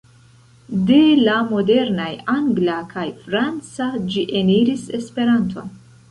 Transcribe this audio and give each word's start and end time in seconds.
De 0.85 0.95
la 1.25 1.33
modernaj 1.49 2.07
angla 2.35 2.77
kaj 2.93 3.03
franca 3.25 3.87
ĝi 4.15 4.23
eniris 4.39 4.87
Esperanton. 5.01 5.69